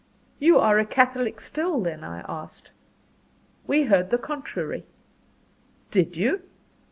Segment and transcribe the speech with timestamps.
[0.39, 2.71] "You are a Catholic still then?" I asked.
[3.67, 4.83] "We heard the contrary."
[5.91, 6.41] "Did you?